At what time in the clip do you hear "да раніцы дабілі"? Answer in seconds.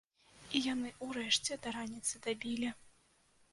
1.67-2.75